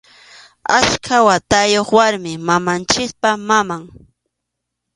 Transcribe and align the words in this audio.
Achka 0.77 1.15
watayuq 1.27 1.89
warmi, 1.97 2.31
mamanchikpa 2.47 3.29
maman. 3.47 3.83